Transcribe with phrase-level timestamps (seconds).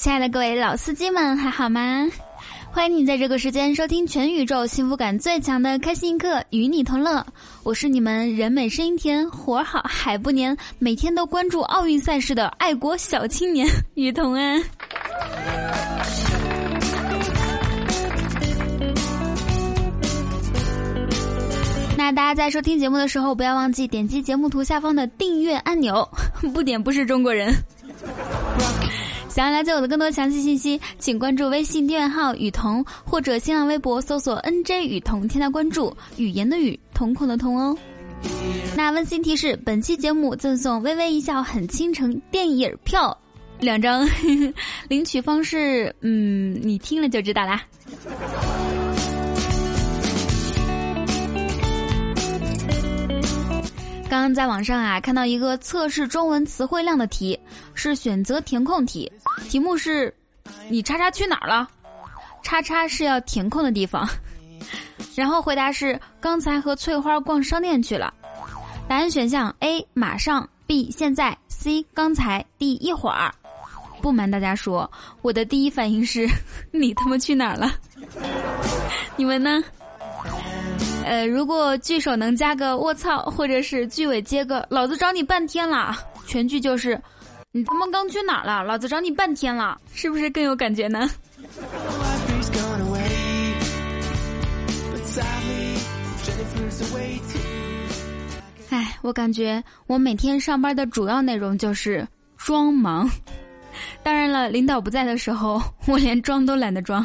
[0.00, 2.08] 亲爱的各位老司机们，还好吗？
[2.72, 7.22] 欢迎你在这个时间收听全宇宙幸福感最强的开心一刻，与你同乐。
[7.62, 14.62] 我是你们人美声音甜、活好海不黏、每天都关注奥运赛事的爱国小青年雨桐安。
[21.98, 26.08] 那大家在收听节目的时候，不要忘记点击节目图下方的订阅按钮，
[26.54, 27.54] 不点不是中国人。
[29.40, 35.96] 想要了解我的更多详细信息，请关注微信订阅号“雨桐”或者新浪微博搜索 “nj 雨桐”，添加关注。
[36.18, 37.74] 语言的语，瞳孔的瞳哦。
[38.76, 43.16] 那温馨提示：本期节目赠送“微微一笑很倾城”电影票
[43.60, 44.06] 两张，
[44.88, 47.62] 领取方式，嗯，你听了就知道啦。
[54.10, 57.38] 刚刚在网上啊看到一个测试中文词汇量的题，
[57.74, 59.10] 是选择填空题，
[59.48, 60.12] 题目是：
[60.68, 61.68] 你叉叉去哪儿了？
[62.42, 64.08] 叉叉是要填空的地方，
[65.14, 68.12] 然后回答是：刚才和翠花逛商店去了。
[68.88, 73.32] 答案选项 A 马上，B 现在，C 刚才，D 一会儿。
[74.02, 74.90] 不瞒大家说，
[75.22, 76.28] 我的第一反应是：
[76.72, 77.72] 你他妈去哪儿了？
[79.14, 79.62] 你们呢？
[81.04, 87.00] 呃，如果句首能加个卧槽，或者是句尾接个老子找你半天了，全句就是
[87.52, 88.62] 你他妈刚去哪儿了？
[88.62, 91.10] 老子找你半天了，是不是更有感觉呢？
[98.70, 102.06] 哎，我感觉我每天上班的主要内容就是
[102.36, 103.10] 装忙。
[104.02, 107.04] 当然了，领导不在的时候，我连装都懒得装。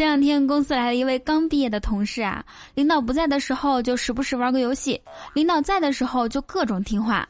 [0.00, 2.42] 前两天公司来了一位刚毕业的同事啊，
[2.74, 4.98] 领导不在的时候就时不时玩个游戏，
[5.34, 7.28] 领导在的时候就各种听话。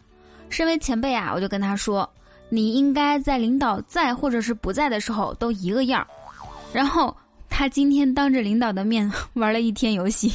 [0.51, 2.09] 身为前辈啊，我就跟他说
[2.49, 6.07] ：“你应该在领导在或者是不在的时候都一个样儿。”
[6.73, 7.13] 然后
[7.49, 10.33] 他今天当着领导的面 玩了一天游戏。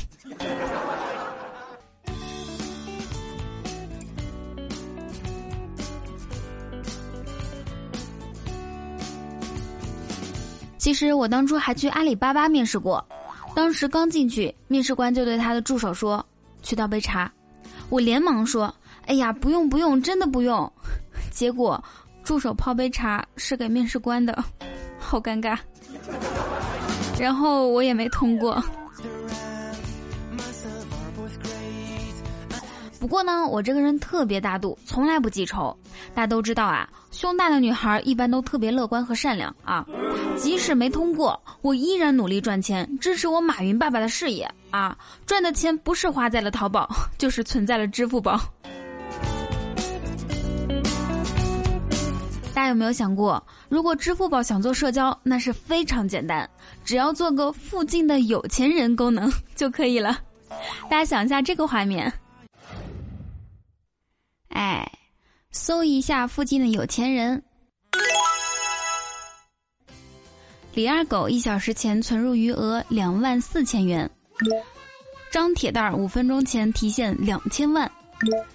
[10.85, 13.03] 其实我当初还去阿里巴巴面试过，
[13.56, 16.23] 当时刚进去，面试官就对他的助手说
[16.62, 17.31] ：“去倒杯茶。”
[17.90, 18.72] 我连忙说
[19.07, 20.72] ：“哎呀，不用不用，真的不用。
[21.34, 21.84] ”结果
[22.23, 24.44] 助手泡杯茶是给面试官的，
[25.01, 25.57] 好尴尬。
[27.19, 28.63] 然后我也没通过。
[33.00, 35.75] 不过呢，我这个人特别大度，从来不记仇。
[36.13, 39.84] 大家都知道啊，胸大的女孩一般都特别乐观和善良啊。
[40.38, 44.97] 即使没通过，我依然努力赚钱，支持我马云爸爸的事业啊。
[45.25, 46.88] 赚的钱不是花在了淘宝，
[47.18, 48.40] 就是存在了支付宝。
[52.53, 56.50] 大家有没有想过，如果支付宝想做社交，那是非常简单，
[56.84, 60.19] 只要做个附近的有钱人功能就可以了。
[60.90, 62.12] 大家想一下这个画面。
[64.50, 64.90] 哎，
[65.52, 67.44] 搜一下附近的有钱人。
[70.75, 74.09] 李二狗一小时前存入余额两万四千元。
[75.31, 77.89] 张铁蛋儿五分钟前提现两千万。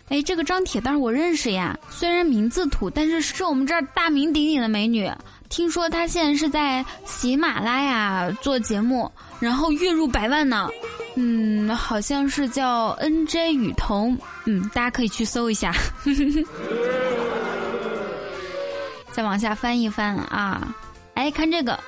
[0.09, 5.11] 哎，这个张铁蛋儿我认识呀，虽然名字土，但是是我们这儿大名鼎鼎的美女。
[5.49, 9.11] 听说她现在是在喜马拉雅做节目，
[9.41, 10.69] 然后月入百万呢。
[11.15, 15.75] 嗯，好像是叫 N J 雨桐，嗯，大家可以去搜一下。
[19.11, 20.75] 再往下翻一翻啊，
[21.15, 21.79] 哎，看这个，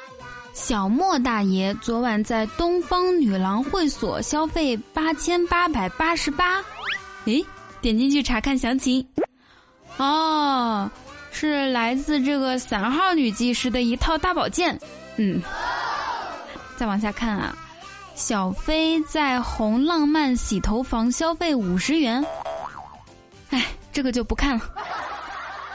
[0.52, 6.62] 小莫大爷昨晚在东方女郎会所消费八千八百八十八，
[7.24, 7.44] 诶，
[7.80, 9.04] 点进去查看详情，
[9.96, 10.90] 哦，
[11.30, 14.78] 是来自这个三号女技师的一套大宝剑，
[15.16, 15.42] 嗯，
[16.76, 17.56] 再往下看啊。
[18.14, 22.24] 小飞在红浪漫洗头房消费五十元，
[23.48, 24.70] 哎，这个就不看了。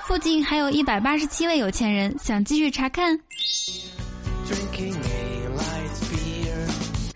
[0.06, 3.20] 附近还有一百八十七位有钱人，想继续查看，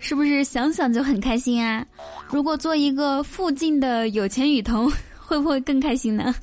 [0.00, 1.84] 是不是想想就很开心啊？
[2.28, 6.34] 如果做一个附近的有钱雨桐， 会不会更开心呢？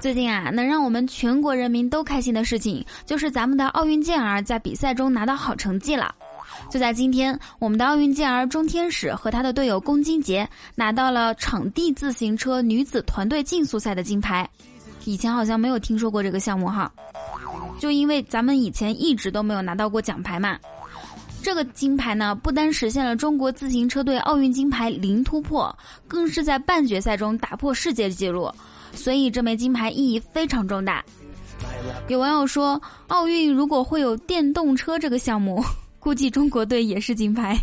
[0.00, 6.14] 最近啊，能让我们全国人民都开心的事情，就是咱们的奥运健儿在比赛中拿到好成绩了。
[6.70, 14.48] 就在今天，我们的奥运健儿钟天使和他的队友龚金杰拿到了场地自行车女子团队竞速赛的金牌。
[15.04, 16.92] 以前好像没有听说过这个项目哈，
[17.78, 20.58] 就因为咱们以前一直都没有拿到过奖牌嘛。
[21.40, 25.74] 这个金牌呢，不单实现了中国自行车队奥运金牌零突破，
[26.06, 28.52] 更是在半决赛中打破世界纪录，
[28.92, 31.02] 所以这枚金牌意义非常重大。
[32.08, 35.62] 有网友说，奥运如果会有电动车这个项目，
[36.00, 37.56] 估计中国队也是金牌。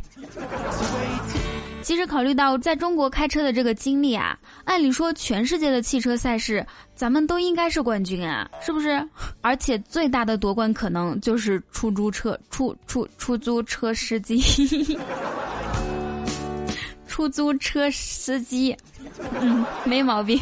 [1.86, 6.66] 其实考虑到在中国开车的这个经历啊，按理说全世界的汽车赛事，
[6.96, 9.08] 咱们都应该是冠军啊，是不是？
[9.42, 14.98] 而且最大的夺冠可能就是出租车出出出租车司机，
[17.06, 18.76] 出租车司机，
[19.40, 20.42] 嗯，没毛病。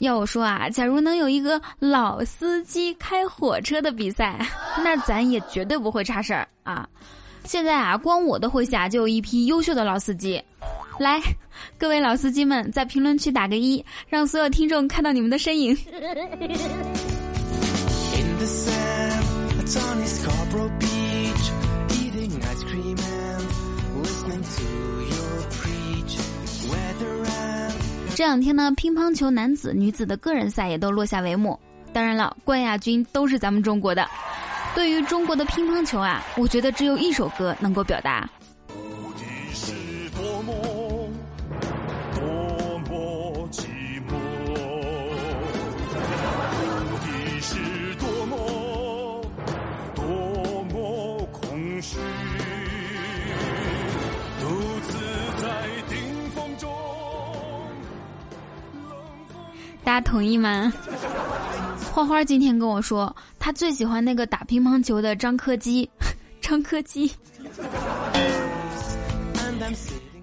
[0.00, 4.46] 要我说啊，假如能有一个老司机开火车的比赛，
[4.84, 6.86] 那咱也绝对不会差事儿啊。
[7.44, 10.42] 现在啊，光我的麾下就有一批优秀的老司机。
[10.98, 11.20] 来，
[11.78, 15.76] 各位老司机们，在评论区打个一，让所有听众看到你们的身影。
[28.16, 31.58] 这两天呢，乒乓球男子、女子的个人赛也都落下帷幕。
[31.92, 34.08] 当然了，冠亚军都是咱们中国的。
[34.74, 38.28] 对于中国的乒乓球啊，我觉得只有一首歌能够表达。
[59.82, 60.72] 大家同意吗？
[61.92, 63.14] 花花今天跟我说，
[63.44, 65.86] 他最喜欢那个打乒乓球的张柯基。
[66.40, 67.12] 张柯基，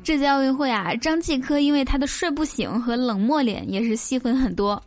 [0.03, 4.81] 这届奥运会啊，张继科因为他的睡不醒和冷漠脸也是戏份很多。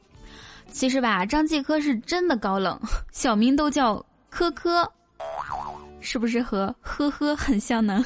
[0.73, 2.77] 其实吧，张继科是真的高冷，
[3.13, 4.91] 小名都叫科科，
[6.01, 8.05] 是不是和呵呵很像呢？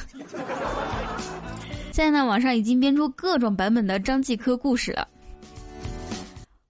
[1.91, 5.07] 现在呢，网上已经编出各种版本的张继科故事了。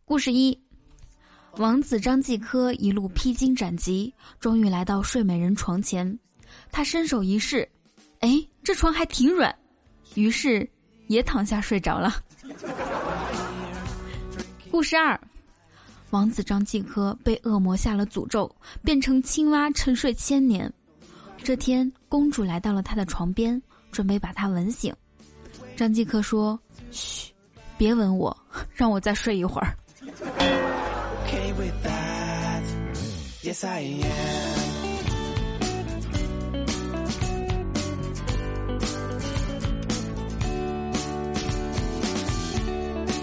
[0.06, 0.58] 故事一。
[1.60, 6.18] 王子张继科一路披荆斩棘，终于来到睡美人床前。
[6.72, 7.68] 他伸手一试，
[8.22, 9.54] 哎，这床还挺软，
[10.16, 10.68] 于是
[11.08, 12.16] 也躺下睡着了。
[14.72, 15.20] 故事二：
[16.12, 18.50] 王子张继科被恶魔下了诅咒，
[18.82, 20.72] 变成青蛙沉睡千年。
[21.44, 23.62] 这天，公主来到了他的床边，
[23.92, 24.96] 准备把他吻醒。
[25.76, 26.58] 张继科说
[26.90, 27.34] ：“嘘，
[27.78, 28.36] 别吻我，
[28.74, 29.76] 让我再睡一会儿。”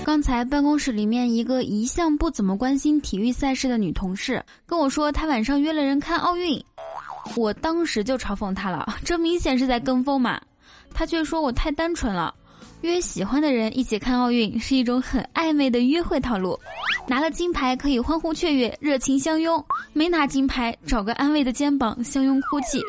[0.04, 6.62] 刚才办公室里面一个一向不怎么关心体育赛事的女同事跟我说，她晚上约了人看奥运，
[7.36, 10.40] 我当时就嘲讽她了，这明显是在跟风嘛。
[10.94, 12.34] 她却说我太单纯了。
[12.82, 16.58] 约喜欢的人一起看奥运是一种很暧昧的约会套路，
[17.08, 19.58] 拿了金牌可以欢呼雀跃、热情相拥；
[19.92, 22.80] 没拿金牌，找个安慰的肩膀相拥哭泣。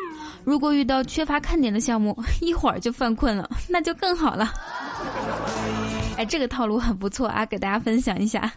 [0.44, 4.54] 如果遇到缺乏看点的项目， 一会儿就犯困了，那就更好了。
[6.18, 8.52] 哎，这个套路很不错啊，给大家分享一下。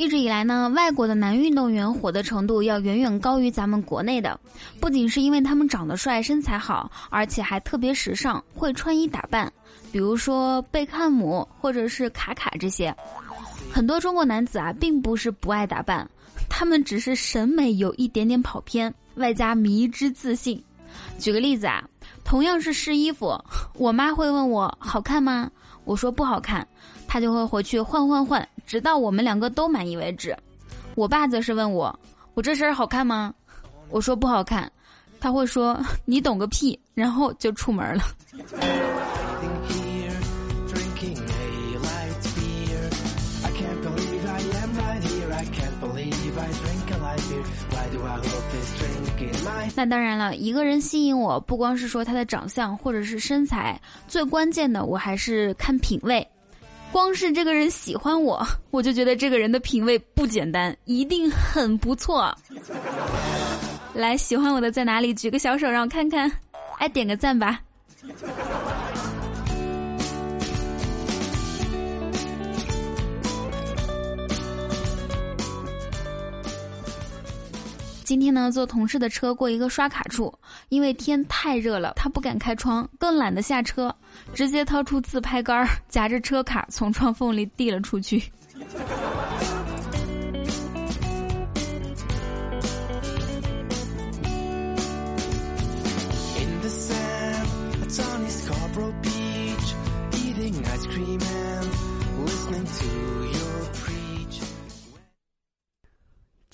[0.00, 4.40] 一直以来呢，外国的男运动员火的程度要远远高于咱们国内的，
[4.80, 9.52] 不仅是因为他们长得帅、身材好，而且还特别时尚，会穿衣打扮。
[9.92, 12.96] 比如说贝克汉姆或者是卡卡这些，
[13.70, 16.08] 很多中国男子啊，并不是不爱打扮，
[16.48, 20.58] 他们只是审美有一点点跑偏，外加迷之自信。
[21.18, 21.86] 举个例子啊，
[22.24, 23.38] 同样是试衣服，
[23.74, 25.50] 我妈会问我好看吗？
[25.84, 26.66] 我说不好看。
[27.12, 30.32] 他就会回去换换换，直到我们两个都满意为止。
[30.94, 31.98] 我爸则是问我
[32.34, 33.34] ：“我这身好看吗？”
[33.90, 34.70] 我说不好看。
[35.18, 35.76] 他会说
[36.06, 38.04] ：“你懂个屁！”然后就出门了。
[49.74, 56.24] 那当然了，一个人吸引我不光是说他的长相或者是身材，最关键的我还是看品味。
[56.92, 62.36] 光是这个人喜欢我， 我就觉得这个人的品味不简单，一定很不错。
[63.94, 65.14] 来，喜欢我的在哪里？
[65.14, 66.30] 举个小手让我看看，
[66.78, 67.60] 哎，点个赞吧。
[78.10, 80.34] 今天呢，坐同事的车过一个刷卡处，
[80.68, 83.94] 因为天太热了，他不敢开窗，更懒得下车，
[84.34, 88.20] 直接掏出自拍杆，夹着车卡从窗缝里递了出去。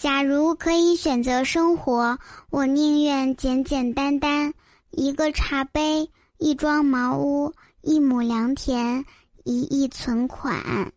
[0.07, 2.17] 假如可以选择生活，
[2.51, 4.55] 我宁愿简简单单，
[4.93, 6.09] 一个茶杯，
[6.39, 9.05] 一幢茅屋，一亩良田，
[9.43, 10.93] 一亿存款。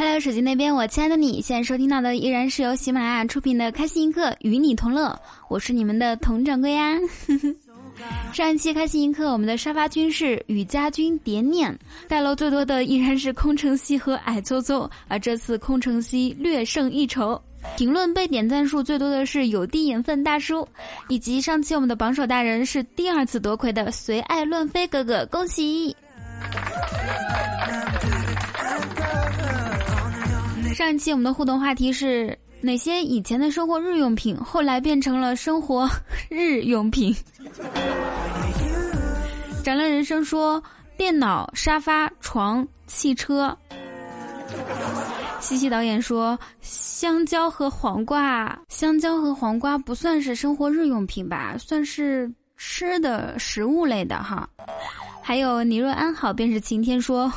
[0.00, 5.14] Hello，手机那边，我亲爱的你，现在收听到的依然是由喜马拉雅出品的《开心一刻》，与你同乐，
[5.50, 6.96] 我是你们的佟掌柜呀。
[8.32, 11.78] 上一期《开心一刻》，我们的沙发君是雨家军叠念，
[12.08, 17.38] 带楼最多的依然是空城西和矮搓搓，而这次空城西略胜一筹。
[17.76, 20.66] 评论被点赞数最多的是有低盐分大叔，
[21.10, 25.94] 以及上期我们的榜首大人是第二次夺魁的随爱乱飞哥哥，恭喜！
[30.74, 35.88] 上一期我们的互动话题是哪些以前的生活日用品后来变成了生活
[36.28, 37.14] 日用品？
[39.64, 40.62] 展览人生说
[40.96, 43.56] 电脑、沙发、床、汽车。
[45.40, 54.48] 西西导演说香蕉和黄瓜，香蕉和黄瓜不算是生活日用品吧，算是吃的食物类的哈。
[55.22, 57.30] 还有你若安好便是晴天说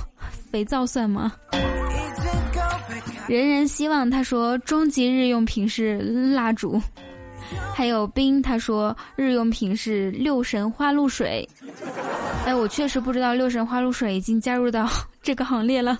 [0.51, 1.31] 肥皂算吗？
[3.27, 5.98] 人人希望他说终极日用品是
[6.34, 6.82] 蜡烛，
[7.74, 11.48] 还有冰他说日用品是六神花露水。
[12.46, 14.89] 哎，我确实不知道六神花露水已经加入到
[15.22, 15.98] 这个行列了。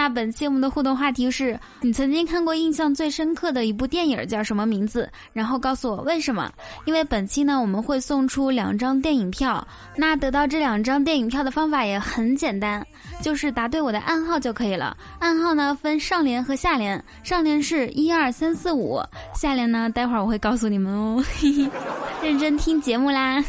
[0.00, 5.06] 那本期我们的互动话题是你曾经看过印象最深刻的一部电影叫什么名字？
[5.34, 6.50] 然后告诉我为什么？
[6.86, 9.62] 因为本期呢我们会送出两张电影票，
[9.94, 12.82] 那得到这两张电影票的方法也很简单，
[13.20, 14.96] 就是答对我的暗号就可以了。
[15.18, 19.02] 暗号呢分上联和下联，上联是一二三四五，
[19.34, 21.22] 下联呢待会儿我会告诉你们哦，
[22.24, 23.44] 认真听节目啦。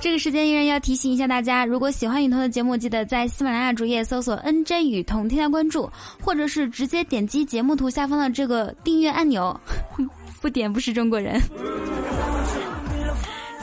[0.00, 5.90] 这个时间依然要提醒一下大家，如果喜欢雨桐的节目，记得在喜马拉雅主页搜索 “nj 雨桐”添加关注，
[6.20, 9.58] 或者是直接点击节目图下方的这个订阅按钮，
[10.40, 11.40] 不点不是中国人。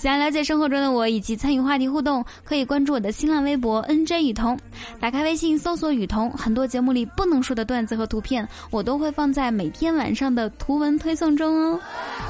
[0.03, 4.59] 想要了解生活中的我以及参与话题互动，可以关注我的新浪微博 “nj 雨桐”，
[4.99, 11.79] 打开微信搜索“雨桐”，很多节目里不能说的段子和图片，我都会放在每天晚上的图文推送中哦。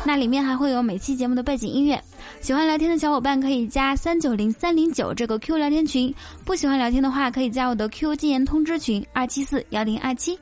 [0.05, 1.99] 那里面还会有每期节目的背景音乐。
[2.41, 6.13] 喜欢聊天的小伙伴可以加三九零三零九这个 Q 聊天群，
[6.45, 10.37] 不喜欢聊天的话可以加我的 Q 禁言通知群二七四幺零二七。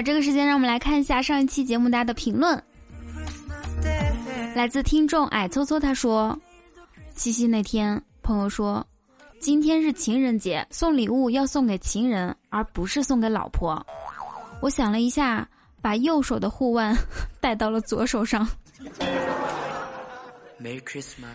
[0.00, 2.58] 好，这个时间让我们来看一下上一期节目大家的评论。
[4.54, 6.34] 来自听众矮搓搓，他说：
[7.14, 8.82] 七夕那天，朋友说，
[9.40, 13.86] 今天是情人节，送礼物要送给情人，而不是送给老婆。
[14.62, 15.46] 我想了一下。
[15.82, 16.94] 把右手的护腕
[17.40, 18.46] 戴到了左手上。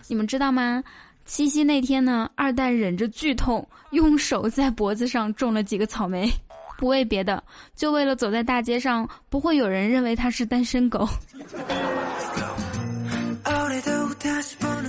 [0.06, 0.82] 你们知道吗？
[1.24, 6.30] 七夕那天呢，二蛋忍着剧痛，用手在脖子上种了几个草莓，
[6.76, 7.42] 不为别的，
[7.74, 11.08] 就为了走在大街上，不会有人认为他是单身狗。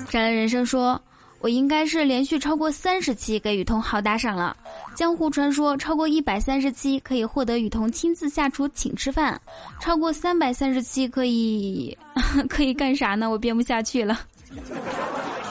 [0.10, 1.02] 宅的人生说。
[1.40, 4.58] 我应该是连续超过三十期给雨桐好打赏了。
[4.96, 9.40] 江湖传说超过一百三十期可以获得雨桐亲自下厨请吃饭，
[9.80, 11.96] 超过三百三十期可以
[12.50, 13.30] 可以干啥呢？
[13.30, 14.20] 我编不下去了。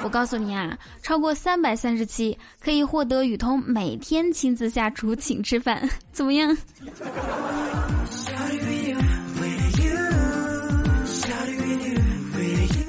[0.07, 5.83] 我告诉你啊，超过三百三十期可以获得雨桐每天亲自下厨请吃饭，
[6.13, 6.57] 怎么样？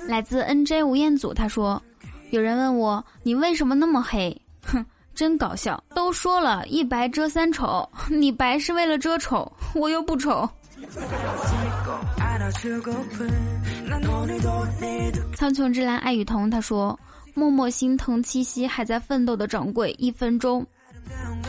[0.08, 1.82] 来自 NJ 吴彦祖，他说。
[2.30, 4.40] 有人问我你为什么那么黑？
[4.62, 5.84] 哼，真搞笑！
[5.96, 10.48] 都说了一白遮三丑，你白是为了遮丑，我又不丑。
[15.36, 16.98] 苍穹之蓝爱雨桐他说：
[17.34, 20.66] 默默心疼七夕还在奋斗的掌柜，一分钟。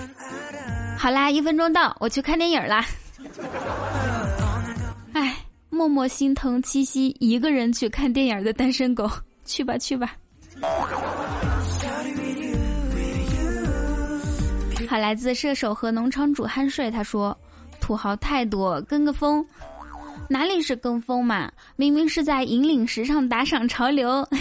[0.98, 2.84] 好啦，一分钟到，我去看电影啦。
[5.14, 5.36] 哎，
[5.70, 9.10] 默默心疼七夕一个人去看电影的单身狗，
[9.44, 10.12] 去吧去吧。
[14.88, 17.36] 好，来自射手和农场主酣睡，他说
[17.80, 19.44] ：“土豪太多，跟个风，
[20.28, 21.50] 哪里是跟风嘛？
[21.76, 24.24] 明明是在引领时尚，打赏潮流。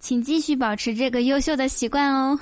[0.00, 2.38] 请继续保持这个优秀的习惯哦。”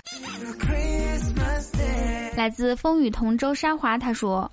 [2.37, 4.51] 来自风雨同舟沙华，他说：“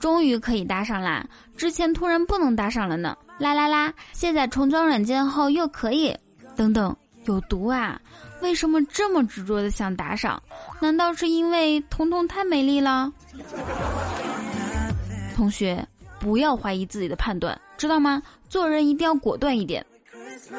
[0.00, 1.24] 终于可以搭上啦！
[1.56, 3.16] 之前突然不能搭上了呢。
[3.38, 3.94] 啦啦啦！
[4.12, 6.12] 卸载重装软件后又可以。
[6.56, 8.00] 等等，有毒啊！
[8.40, 10.42] 为什么这么执着的想打赏？
[10.80, 13.12] 难道是因为彤彤太美丽了？
[15.34, 15.86] 同学，
[16.18, 18.22] 不要怀疑自己的判断，知道吗？
[18.48, 19.84] 做人一定要果断一点。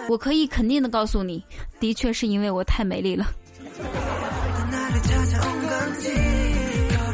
[0.07, 1.43] 我可以肯定的告诉你，
[1.79, 3.25] 的确是因为我太美丽了。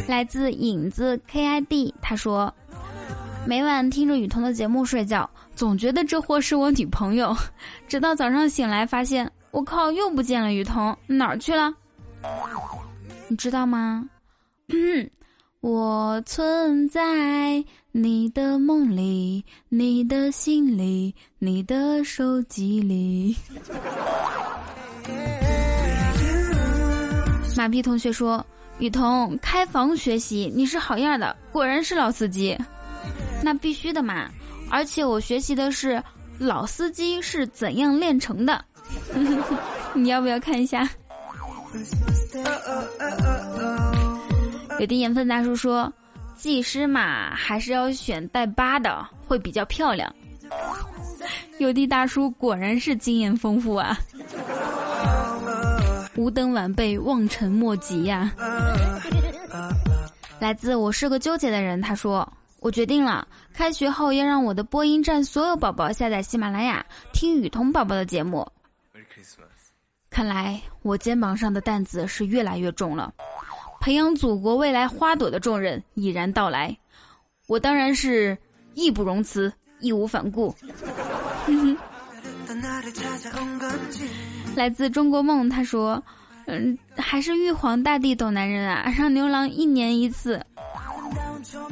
[0.08, 2.54] 来自影子 KID，他说
[3.46, 7.36] ：“每晚听着雨桐的节目睡觉，总觉得这货是我女朋友，
[7.88, 11.74] 直到早上醒来发现，我靠，又不见了雨桐，哪儿去了？
[13.30, 14.04] 你知道吗？
[14.68, 15.10] 嗯
[15.64, 23.34] 我存在你的梦里，你的心里，你的手机里。”
[27.56, 28.46] 马屁同学说。
[28.80, 32.58] 雨桐开房学习，你是好样的，果然是老司机。
[33.42, 34.30] 那必须的嘛，
[34.70, 36.04] 而且我学习的是
[36.38, 38.62] 老司机是怎样炼成的。
[39.94, 40.88] 你要不要看一下？
[44.80, 45.92] 有的盐分大叔说，
[46.36, 50.14] 技师嘛还是要选带疤的，会比较漂亮。
[51.60, 53.98] 有的大叔果然是经验丰富啊。
[56.18, 58.32] 吾等晚辈望尘莫及呀！
[60.40, 62.28] 来自我是个纠结的人，他说
[62.60, 68.48] ：“我决定了，开学后要让我的播音站所有宝宝下载喜马拉雅，听雨桐宝宝的节目。”
[70.10, 73.14] 看来我肩膀上的担子是越来越重了，
[73.82, 76.78] 培养祖国未来花朵的重任已然到来，
[77.48, 78.38] 我当然是
[78.74, 80.56] 义不容辞，义无反顾。
[84.56, 86.02] 来自中国梦，他说
[86.48, 90.42] ：“嗯，还是玉皇大帝懂男人啊，让牛郎一年一次。”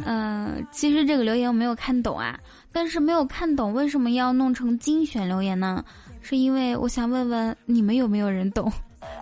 [0.06, 2.38] 嗯，其实这个留言我没有看懂啊，
[2.74, 5.84] 但是没有看懂为什么要弄成精选留言呢？
[6.24, 8.72] 是因为我想问问你们有没有人懂，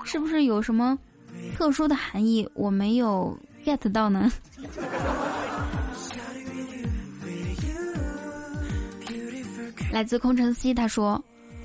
[0.05, 0.97] 是不是有什么
[1.55, 4.31] 特殊的含义我没有 get 到呢？
[9.91, 11.21] 来自空城西，他说。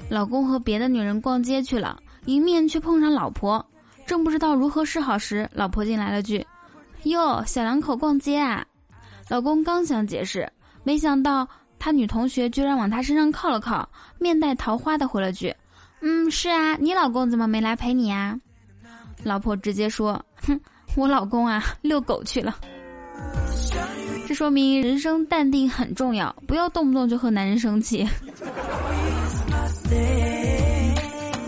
[0.09, 3.65] 老公和别的女人逛街去了，迎面却碰上老婆，
[4.07, 6.47] 正不知道如何是好时，老婆进来了句
[7.11, 8.65] ：“哟，小两口逛街啊！”
[9.29, 10.49] 老公刚想解释，
[10.85, 15.55] 没想到他女同学居然往他身上靠了靠，面带桃花的回了句
[16.01, 18.39] ：“嗯，是啊，你老公怎么没来陪你啊？”
[19.23, 20.59] 老婆直接说：“哼，
[20.97, 22.57] 我老公啊，遛狗去了。”
[24.29, 28.07] 这说明人生淡定很重要，不要动不动就和男人生气。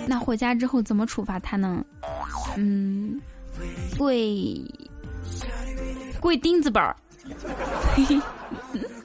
[0.07, 1.85] 那回家之后怎么处罚他呢？
[2.57, 3.21] 嗯，
[3.99, 4.63] 跪
[6.21, 6.97] 跪钉子板儿。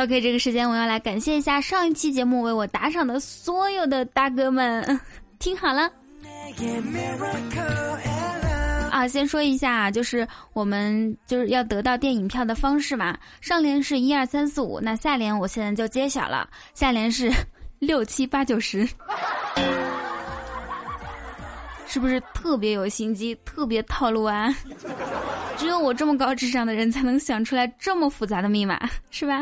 [0.00, 5.00] OK，这个时间我要来感谢一下上一期节目为我打赏的所有的大哥们，
[5.40, 5.90] 听好了。
[8.90, 13.18] 啊，先说一下，就是我们就是要得到电影票的方式嘛。
[13.40, 17.32] 上联是一二三四五，那下联我现在就揭晓了，下联是
[17.80, 18.88] 六七八九十，
[21.88, 24.54] 是不是特别有心机，特别套路啊？
[25.56, 28.78] 只有我这么高智商的人才能想出来这么复杂的密码，
[29.10, 29.40] 是吧？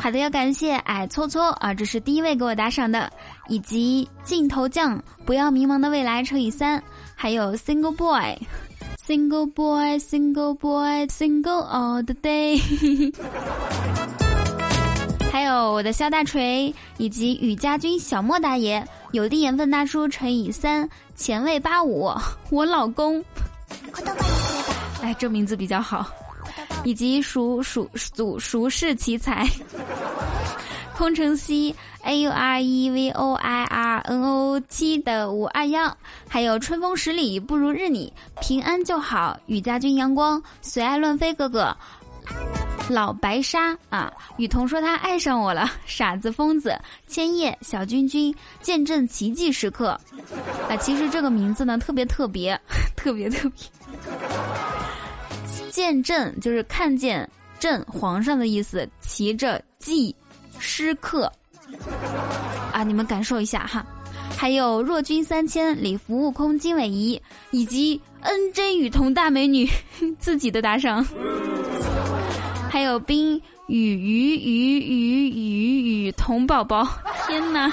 [0.00, 3.08] 好的，要感谢矮搓搓啊，这是第一位给我打赏的，
[3.48, 6.82] 以及镜头酱不要迷茫的未来乘以三，
[7.14, 12.58] 还有 single boy，single boy，single boy，single all the day，
[15.32, 22.12] 还有我的肖大锤以及雨家军小莫大爷，有的盐分大叔乘以三，前卫八五，
[22.52, 23.24] 我老公，
[25.00, 26.06] 哎，这名字比较好。
[26.84, 29.48] 以及熟熟熟熟世奇才，
[30.98, 35.96] 空城西 A U R E V O I R N O 七的五二幺，
[36.28, 41.74] 还有春风十里不如日你，平安就好，雨家军阳光，随爱乱飞哥哥，
[42.92, 49.98] 老白鲨啊，雨桐说他爱上我了，傻子疯子，千叶小君君，见证奇迹时刻，
[50.68, 52.60] 啊，其实这个名字呢特别特别，
[52.94, 53.58] 特别特别。
[55.70, 57.28] 见证就是看见
[57.58, 60.14] 朕皇上的意思，骑着祭
[60.58, 61.32] 师客
[62.72, 63.84] 啊，你们感受一下哈。
[64.36, 67.20] 还有若君三千礼服悟空金尾仪，
[67.52, 69.68] 以及 N J 雨桐大美女
[70.18, 71.04] 自己的打赏，
[72.72, 76.88] 还有冰雨雨雨雨雨雨桐宝宝，
[77.26, 77.70] 天哪！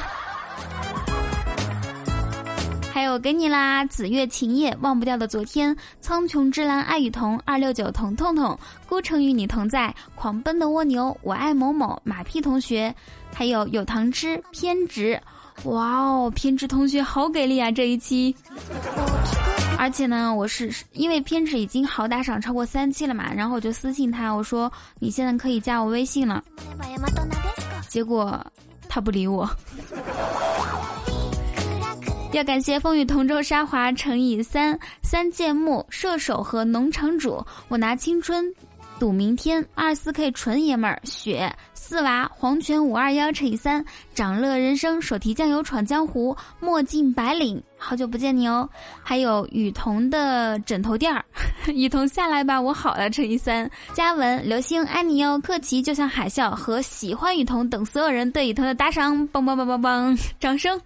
[2.91, 8.59] 还有给你啦，紫月晴夜，忘不掉的昨天，苍穹之蓝，爱与同，二六九彤彤彤，
[8.89, 12.93] 孤城与你同在，狂奔的蜗牛，我爱某某，马屁同学，
[13.33, 15.17] 还有有糖吃，偏执，
[15.63, 17.71] 哇哦，偏执同学好给力啊！
[17.71, 18.35] 这一期，
[19.79, 26.43] 而且呢，我是因为偏执已经好打赏超过三期了嘛，然后我就私信他，我说你现在可以加我微信了，
[27.87, 28.45] 结果
[28.89, 29.49] 他不理我。
[32.33, 38.53] 要感谢风雨同舟沙华乘以三三剑木射手和农场主，我拿青春
[38.99, 41.49] 赌明天二四 K 纯爷们儿雪
[41.89, 48.69] 四娃黄泉五二幺乘以三长乐人生手提酱油闯江湖墨镜白领好久不见你哦，
[49.01, 51.25] 还有雨桐的枕头垫儿，
[51.73, 60.79] 雨桐下来吧我好了乘以三嘉文流星爱你哟克奇就像海啸和喜欢雨桐等所有人对雨桐的打赏，梆梆梆梆梆，掌声。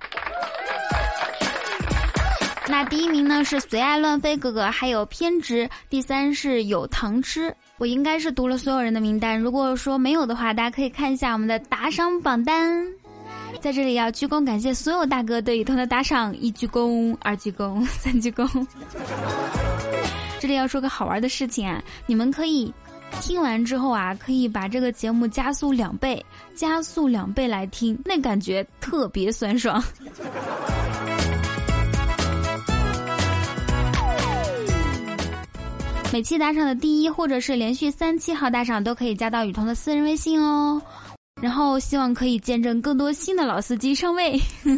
[2.68, 5.70] 那第一名呢是随爱乱飞哥哥，还有偏执。
[5.90, 9.38] 第三是有糖吃，我应该是读了所有人的名单。
[9.38, 12.88] 如果说没有的话，大家可以看一下我们的打赏榜单。
[13.60, 18.68] 在这里要鞠躬感谢所有大哥对雨桐的打赏，一鞠躬，二鞠躬，三鞠躬。
[20.40, 22.74] 这里要说个好玩的事情啊，你们可以
[23.22, 29.82] 听完之后啊，可以把这个节目加速两倍，加速两倍来听，那感觉特别酸爽。
[36.14, 40.80] 每期打赏的第一，或者是连续三期好打赏，都可以加到雨桐的私人微信哦。
[41.42, 44.40] 然后希望可以见证更多新的老司机上位。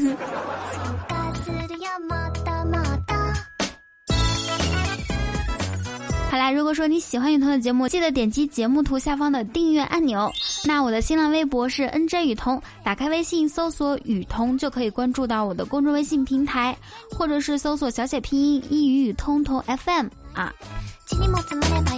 [6.32, 10.32] 好啦，如果说你喜欢雨桐的节目，记得点击节目图下方的订阅按钮。
[10.64, 16.74] 那我的新浪微博是 NJ 雨桐，打开微信搜索雨桐就可以关注到我的公众微信平台，
[17.12, 20.54] 或者是搜索小写拼音一语雨通通 FM 啊。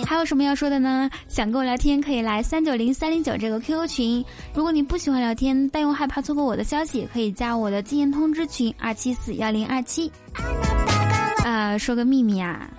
[0.05, 1.09] 还有什么要说的呢？
[1.27, 4.25] 想跟我聊天，可以来三九零三零九这个 QQ 群。
[4.53, 10.11] 如果你不喜欢聊天，但又害怕错过我的消息，可以加我的禁言通知群二七四幺零二七。
[11.43, 12.69] 呃，说个秘密啊，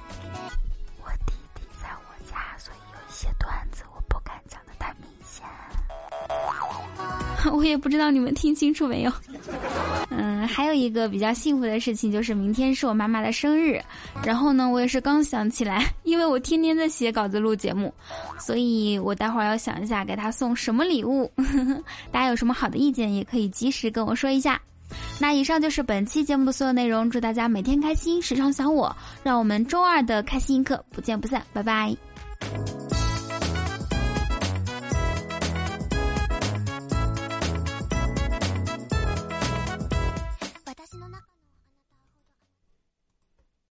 [1.02, 5.44] 我弟弟在我家，所以有一些段子我不敢讲的太明显。
[7.52, 9.12] 我也不知道你们听清楚没有。
[10.20, 13.80] 嗯，还有一个比较幸福的事情就是明天是我妈妈的生日，
[14.24, 17.94] 然后呢，我也是刚想起来， 因为我天天在写稿子录节目，
[18.36, 21.30] 所以我待会儿要想一下给她送什么礼物。
[22.10, 24.60] 大家有什么好的意见，也可以及时跟我说一下。
[25.20, 31.96] 那以上就是本期节目的所有内容，祝大家每天开心，时常想我，让我们周二的开心一刻不见不散，拜拜。